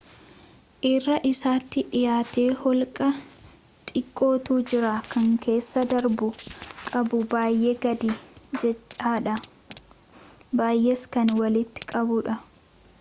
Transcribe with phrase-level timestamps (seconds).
[0.91, 3.09] irra isaatti dhiyaatee holqa
[3.91, 6.29] xiqqootu jira kan keessa darbamu
[6.95, 8.11] qabu baayee gadi
[8.65, 9.37] jedhadha
[10.63, 12.39] baayees kan walitti qabudha